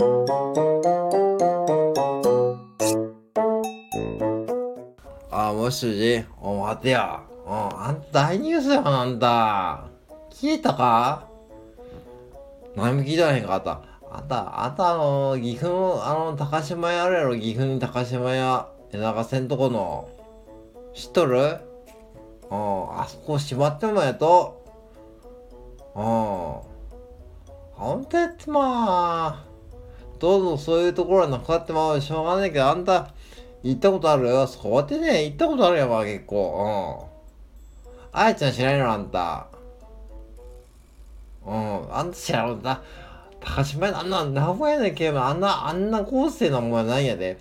[0.00, 0.04] あ、
[5.52, 7.22] もしもしお、待てよ。
[7.44, 9.86] うん、あんた大ニュースよ、あんた。
[10.30, 11.26] 聞いたか？
[12.76, 13.80] 何も聞いてへんかった。
[14.08, 20.08] あんた、あんたあの、岐阜の、あの、高島屋あるやろ、岐阜に高島屋、江長線とこの。
[20.94, 21.40] 知っとる？
[21.40, 21.48] うん、
[23.00, 24.64] あそこ閉まってもやと。
[25.96, 26.02] うん。
[26.02, 26.64] ほ
[27.96, 29.47] んとやってまあ。
[30.18, 33.10] どうぞそういうところはなくなってまうしょうがないけど、あんた、
[33.62, 34.28] 行ったことある？
[34.28, 34.46] よ。
[34.46, 37.08] そうやってね、行ったことあるやん、まあ結構。
[37.84, 38.18] うん。
[38.20, 39.48] あやちゃん知らないのあんた。
[41.46, 41.94] うん。
[41.94, 42.82] あんた知らんだ。
[43.40, 47.38] 高島屋、あんな、名古屋のけあんな、あんな高生なもんないやで。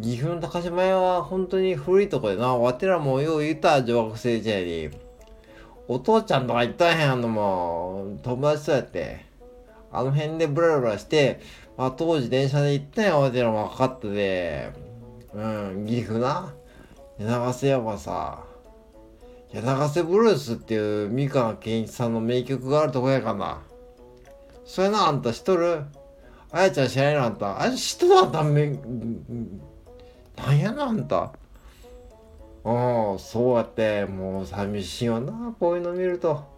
[0.00, 4.90] 岐阜の高島屋は本当に古いとこでな、わてらもよう言った女学生時代に。
[5.86, 9.26] お父ちゃんとか行ったへんのも友達とやって。
[9.94, 11.40] あの辺でブラブラして、
[11.76, 14.72] まあ当時電車で行ったんやわてらも分かったで。
[15.32, 16.52] うん、岐阜な？
[17.18, 18.44] 柳瀬山さ。
[19.52, 23.62] 柳瀬ブルースっていう三河健一さんの名曲があるとこやかな。
[24.64, 25.84] それな、あんた知っとる？
[26.50, 27.60] あやちゃん知らないのあんた。
[27.60, 28.18] あれ知っとる？
[28.18, 28.78] あんため、
[30.36, 31.32] なんやなあんた？
[32.64, 36.53] うん、そうやって、もう寂しいよな、こういうの見ると。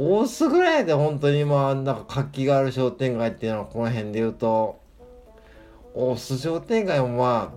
[0.00, 4.78] 大須ぐらいで本当にまあ、なんか活気がある商店街っていうのはこの辺で言うと、
[5.92, 7.52] 大須商店街もま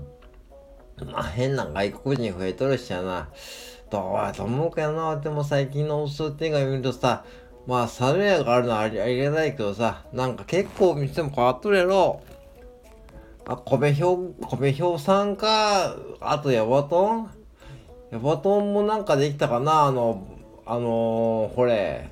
[1.00, 3.30] あ、まあ変な外国人増えとるしやな。
[3.92, 5.18] どうやと思うかな。
[5.18, 7.26] でも最近の大須商店街見るとさ、
[7.68, 12.22] まあ、猿屋があるのはありありがないけどさ、なんか結構店も変わっとるやろ。
[13.46, 17.30] あ、米表、米表さんか、あとヤバトン？
[18.12, 19.84] ヤバトンもなんかできたかな？
[19.84, 20.28] あの、
[20.66, 22.10] あのー、これ。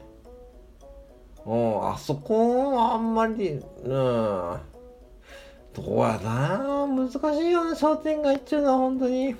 [1.50, 3.61] うん、あそこはあんまり、うん。
[3.88, 4.61] ど
[5.83, 9.33] うやな難しいよな、商店街っちゅうのは本当に。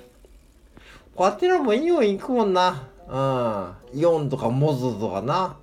[1.14, 2.88] こうやってのもイオン行くもんな。
[3.08, 4.00] うん。
[4.00, 5.56] イオンとかモズとかな。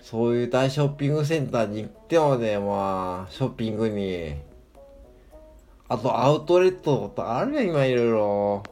[0.00, 4.36] そういう大ショッピングセンターに行ってもね、まあ、ショッピングに。
[5.88, 8.62] あと、アウトレットとかあるやん、今いろいろ。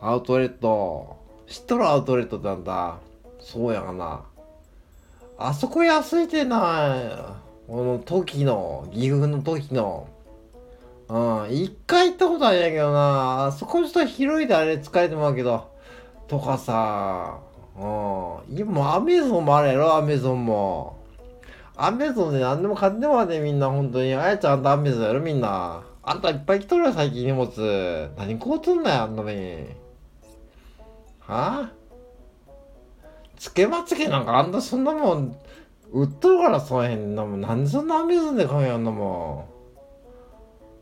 [0.00, 1.16] アウトレット。
[1.48, 2.98] 知っとるアウトレットってなんだ。
[3.40, 4.22] そうやがな。
[5.44, 7.36] あそこ安いてな。
[7.66, 10.06] この時の、岐阜の時の。
[11.08, 13.46] うん、一回行ったことあるんやけどな。
[13.46, 15.68] あそこちょっと広いであれ使えてもらうけど。
[16.28, 17.40] とかさ。
[17.76, 18.56] うん。
[18.56, 20.96] 今、アメゾンもあるやろ、アメゾンも。
[21.76, 24.14] アメゾンで何でも買ってもらってみんな、本当に。
[24.14, 25.82] あやちゃんあんたアメゾンやろ、みんな。
[26.04, 28.10] あんたいっぱい来とるよ、最近荷物。
[28.16, 29.66] 何買うとんなよ、あんなに。
[31.20, 31.81] はあ？
[33.42, 35.36] つけまつげなんかあんたそんなもん、
[35.90, 37.40] 売っとるからそうへんなもん。
[37.40, 39.48] なんでそんなアメゾンで買うんやんなも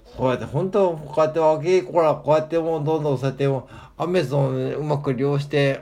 [0.04, 0.14] ん。
[0.14, 3.66] そうやって本当こうやって若い子らこうやってもうどんどんそうやっても
[3.96, 5.80] アメゾンうまく利用して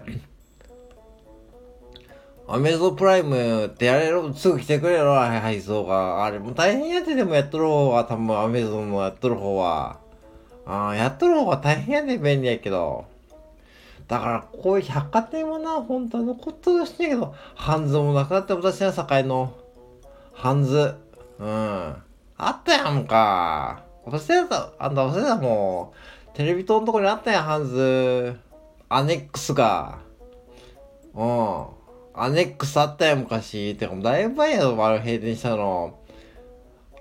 [2.47, 6.25] アメゾンプライムってやれる、すぐ来てくれろ、配送が。
[6.25, 9.99] あれ、も大変やってでもやっとる方が、多分アメゾンのやっとる方は。
[10.65, 13.05] あ、やっとる方が大変やで、便利やけど。
[14.09, 19.53] だから、こういう百貨店もな、本当に残っとるしやけど、ハンズもなくなって私は境の、
[20.33, 20.95] ハンズ。
[21.39, 21.47] うん。
[21.47, 23.83] あったやんか。
[24.07, 25.93] 私だあんた、私だも
[26.33, 28.39] う、テレビ塔のとこにあったやん、ハンズ。
[28.89, 29.99] アネックスが。
[31.15, 31.67] うん。
[32.15, 33.77] アネックスあったよ、昔。
[33.77, 35.99] てか、だいぶ前やろ、あれ閉店したの。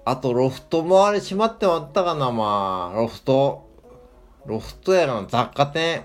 [0.03, 2.97] あと、ロフトもあれ閉まってもあったかな、まあ。
[2.97, 3.65] ロフト。
[4.45, 6.03] ロフトやな、雑貨店。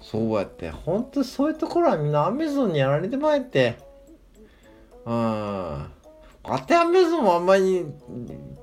[0.00, 0.70] そうやって。
[0.70, 3.78] ほんとそういうところはみんなアメゾンにやられてまいって。
[5.04, 5.14] うん。
[5.14, 5.90] あ
[6.66, 7.84] てアメゾンもあんまり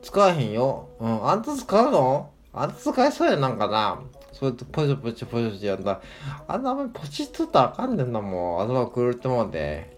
[0.01, 0.89] 使わへんよ。
[0.99, 1.27] うん。
[1.27, 2.31] あんた使うの？
[2.53, 3.99] あんた使えそうやなんかな。
[4.31, 6.01] そうやってポチポチポチポチやんだ。
[6.47, 8.61] あんなあんまりポチっとったらあかんねんな、もう。
[8.61, 9.97] 頭狂ってもうて。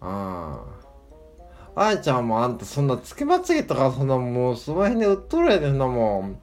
[0.00, 0.08] うん。
[0.08, 6.40] あやちゃんもあんたそんなつけまつげとかそんなもうその辺で売っとるやでんなもん。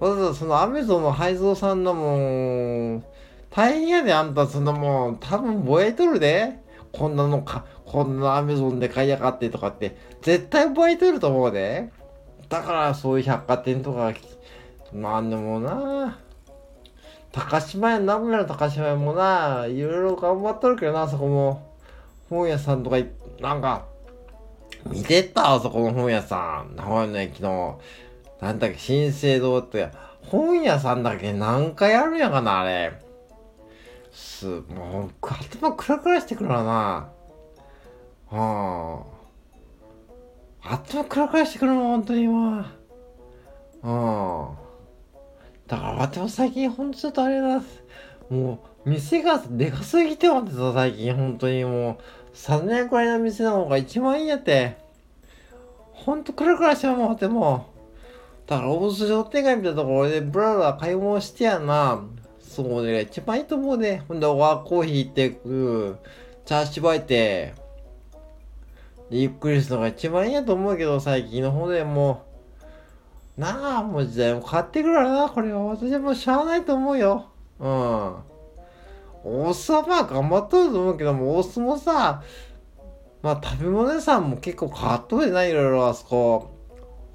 [0.00, 3.04] わざわざそのアメゾンの配送さんのもん、
[3.54, 6.58] 大変やであんたそんなもん、多分覚えとるで。
[6.92, 11.90] こんなのか、こんなアメゾンで買いやがってとかって、絶対覚えとると思うで。
[12.48, 14.12] だからそういう百貨店とか、
[14.92, 16.18] なんでもな
[17.32, 21.76] 高島屋、名古屋の高島屋もな、いろいろ頑張っとるけどな、そこも。
[22.30, 22.96] 本屋さんとか、
[23.40, 23.86] なんか、
[24.86, 26.74] 見てったあそこの本屋さん。
[26.76, 27.80] 名古屋の駅の、
[28.40, 29.90] なんだっけ、新生堂って、
[30.22, 33.03] 本屋さんだけ何回あるんやかな、あれ。
[34.14, 37.10] す、もう、頭クラクラしてくるわな。
[38.30, 39.04] は
[40.62, 40.74] あ。
[40.74, 42.72] 頭クラクラしてくるもん、本当に今。
[43.82, 44.48] うん。
[45.66, 47.60] だから私も最近ほんとちょっとあれだ。
[48.30, 51.98] もう、店がでかすぎて思ってさ、最近本当にも
[52.32, 54.76] う、3年くらいの店の方が一番いいやって。
[55.92, 57.66] ほんとクラクラしてもっても
[58.46, 58.48] う。
[58.48, 62.02] だから大須商店街みたいなところでブラブラ買い物してやな。
[62.54, 64.04] そうね、一番いいと思うね。
[64.06, 65.54] ほんで、ワーコーヒー行って、う
[65.90, 65.98] ん、
[66.44, 67.52] チャーシューバいて、
[69.10, 72.22] ゆっくりするのが一番いいやと思うけど、最近の方でも
[73.36, 75.64] う、なあ、もう時代も変わってくるからな、これは。
[75.64, 77.26] 私はもうしゃあないと思うよ。
[77.58, 77.68] うん。
[77.68, 82.22] オースはまあ頑張っとると思うけども、オースもさ、
[83.20, 86.50] まあ食べ物屋さんも結構変わっとるじゃないいろいろあそこ。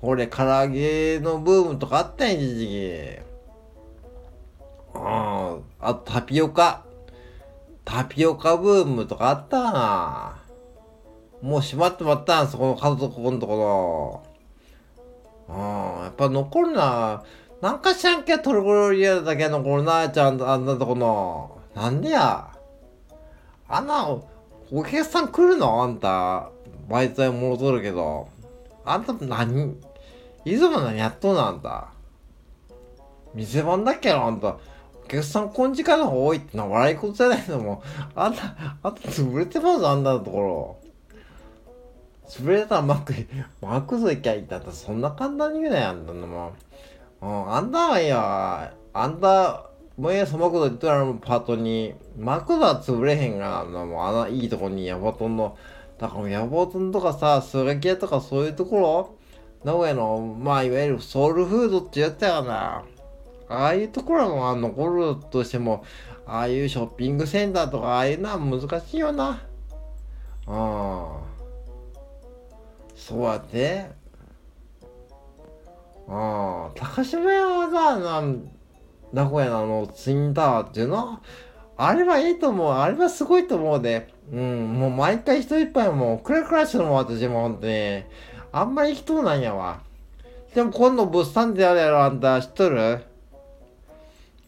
[0.02, 3.29] これ、唐揚げのブームとかあったんや、一時期。
[5.80, 6.84] あとタピオカ。
[7.86, 10.40] タピオカブームとかあったな。
[11.42, 14.24] もう閉まってまったん、そこの家族このとこ
[15.48, 15.56] ろ。
[15.56, 16.04] うん。
[16.04, 17.24] やっぱ残るな。
[17.62, 21.58] なんかしらんけトルコリアだけ残るな、ちゃんとあんなとこの。
[21.74, 22.50] なんでや。
[23.68, 24.08] あんな、
[24.72, 25.82] お客さん来るの？
[25.82, 26.50] あんた。
[26.90, 28.28] バイトで戻るけど。
[28.86, 29.78] あんた何
[30.46, 31.48] いつも何やっとんの？
[31.48, 31.90] あんた。
[33.34, 34.58] 店番だっけあんた。
[35.10, 37.82] お客さんこん時間の方が多いってのは笑い事じゃないのも。
[38.14, 40.78] あんた、あんた潰れてますあんたのところ。
[42.28, 43.16] 潰れたらマック、
[43.60, 46.52] マクド行きゃいいんだったらそんな簡単に言うなよ、あんたのも
[47.24, 47.26] う。
[47.26, 48.72] ん、あんたはいいや。
[48.94, 49.66] あんた、
[49.98, 55.58] もうええ、そマクド行ったらパートに、マクドは潰れへんがな、もうあのいいとこにヤバトンの、
[55.98, 59.16] だからヤバトンとかさ、スガキ屋とかそういうところ
[59.64, 62.84] 名古屋の、まあいわゆるソウルフードってやったよな。
[63.50, 65.84] ああいうところが残るとしても、
[66.26, 69.42] ああいうショッピングセンターとか、ああいうのは難しいよな。
[70.48, 71.06] うん。
[72.96, 73.88] そうやって。
[76.08, 78.24] ああ、高島屋はさ、な
[79.12, 81.20] 名古屋のあのツインタワーっていうの？
[81.78, 82.72] あれはいいと思う。
[82.72, 84.14] あれはすごいと思うで。
[84.32, 88.04] うん、もう毎回人いっぱいもう、クラクラしてるもん、私もほんとに。
[88.52, 89.82] あんまり行きとうなんやわ。
[90.54, 93.04] でも今度物産であるやろ、あんた知っとる？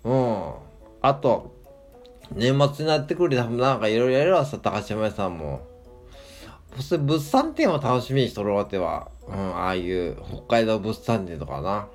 [0.04, 0.54] うん。
[1.02, 1.56] あと、
[2.34, 5.62] 年末になってくるで、なんかいろいろやるわさ、高島屋さんも。
[6.80, 10.16] それ物産展を楽しみにしとるわけは、うん、ああいう
[10.48, 11.88] 北海道物産展とかな。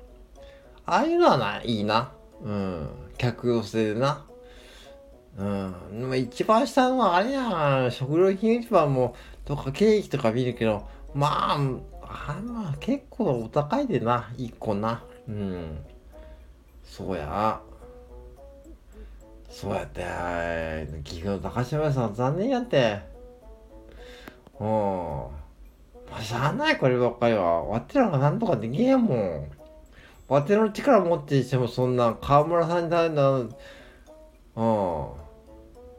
[0.85, 2.11] ああいうのはな、いいな。
[2.43, 2.89] うん。
[3.17, 4.23] 客寄せでな。
[5.37, 5.99] うん。
[5.99, 7.89] でも一番下のはあれや。
[7.91, 9.15] 食料品市場も、
[9.45, 14.31] とかケーキとか見るけど、まあ、あまあ結構お高いでな。
[14.37, 15.03] 一個な。
[15.27, 15.79] うん。
[16.83, 17.59] そうや。
[19.59, 20.05] そうやって、
[21.03, 22.99] 岐阜の高島さん残念やって。
[24.59, 24.67] うん。
[24.67, 27.63] まあ、しゃあないこればっかりは。
[27.63, 29.47] わてらがなんとかできへんもん。
[30.27, 33.47] わての力持ってしてもそんな河村さんに頼んだ、うん。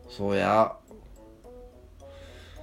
[0.09, 0.77] そうや。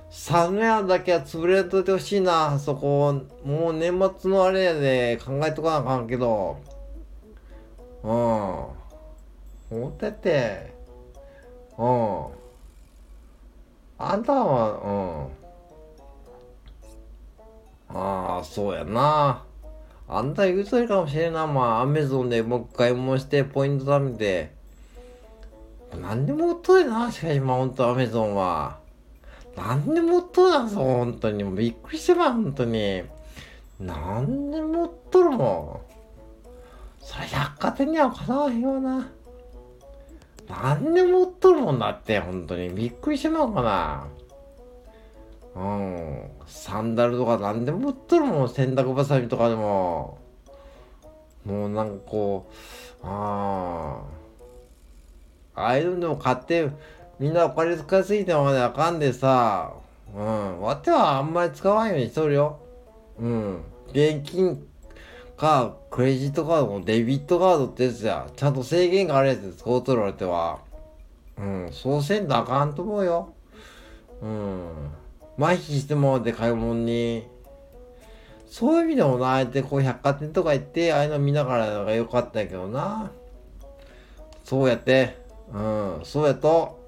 [0.10, 3.12] サムヤだけは潰れといてほしいな、そこ。
[3.44, 6.56] もう年末のあれやで考えとかなあかんけど。
[8.02, 8.12] うん。
[8.12, 10.75] 思ってて。
[11.78, 12.26] うん。
[13.98, 15.30] あんたは、
[17.90, 17.98] うん。
[17.98, 19.44] ああ、そうやな。
[20.08, 21.48] あんた言うとるかもしれんな。
[21.48, 24.54] まあ、アメゾンでもう一回もしてポイント貯めて。
[26.02, 28.80] 何でも売っとるな、しかし、まあ、ほんとアメゾンは。
[29.56, 31.44] 何でも売っとるな、そう、ほんとに。
[31.56, 33.04] びっくりしてまう、ほんとに。
[33.80, 35.96] 何でも売っとるもん。
[37.04, 39.08] それ百貨店にはかなわへんよな。
[40.48, 42.70] 何でも売っとるもんだって、ほんとに。
[42.70, 44.08] びっくりしてまうかな。
[45.56, 46.32] うん。
[46.46, 48.50] サンダルとか何でも売っとるもん。
[48.50, 50.20] 洗濯バサミとかでも。
[51.46, 52.48] もうなんかこ
[53.04, 54.02] う、あ
[55.56, 55.62] あ。
[55.62, 56.70] ああいうのでも買って、
[57.20, 59.74] みんなお金使いすぎてまであかんでさ、
[60.14, 60.62] うん。
[60.62, 62.60] わてはあんまり使わんようにしとるよ。
[63.20, 63.64] うん。
[63.90, 64.68] 現金
[65.38, 68.28] か、クレジットカードのデビットカードってやつや。
[68.36, 70.60] ちゃんと制限があるやつ使うとるわれては。
[71.38, 71.70] うん。
[71.72, 73.34] そうせんとあかんと思うよ。
[74.22, 74.70] うん。
[75.38, 77.28] 麻痺してもで買い物に。
[78.48, 83.12] そういう意味でもな、あえてこう百貨店とか行って、ああいうの見ながらが良かったけどな。
[84.46, 85.18] そうやって。
[85.52, 86.80] うん、そうやと。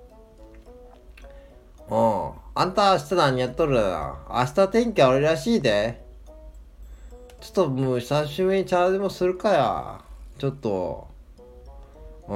[1.89, 2.31] うん。
[2.55, 3.75] あんた明日何やっとる？
[3.75, 4.17] な。
[4.29, 6.06] 明日天気悪いらしいで。
[7.39, 10.01] ちょっともう久しぶりにチャージもするかや。
[10.37, 11.07] ちょっと。
[12.27, 12.35] う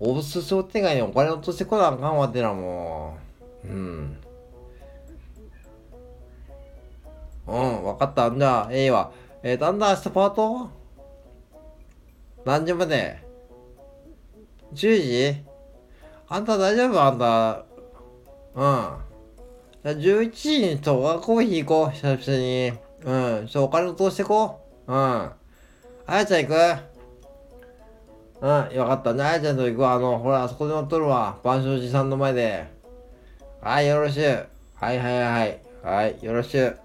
[0.00, 3.16] 大須商店街にお金落としてこなあかんわてらも
[3.64, 3.68] う。
[3.68, 4.18] うん
[7.46, 8.30] うん、わかった。
[8.30, 9.12] じゃあ、ええわ。
[9.42, 10.70] えーと、あん明日パート？
[12.44, 13.18] 何時まで
[14.72, 15.44] ?10 時？
[16.28, 17.02] あんた大丈夫？
[17.02, 17.64] あんた。
[18.54, 19.94] うん。
[19.94, 21.90] じゃあ11時にと、コーヒー行こう。
[21.90, 22.83] 久々に。
[23.04, 23.46] うん。
[23.46, 24.92] ちょ、お金を通してこう。
[24.92, 24.98] うん。
[24.98, 25.32] あ
[26.08, 26.54] やちゃん行く？
[28.40, 29.14] うん、よかった。
[29.14, 29.94] ね、あやちゃんと行くわ。
[29.94, 31.38] あの、ほら、あそこで乗っとるわ。
[31.44, 32.66] 万象寺さんの前で。
[33.60, 34.46] はい、よろしゅう。
[34.74, 35.60] はいはいはい。
[35.82, 36.78] はい、よろしゅう。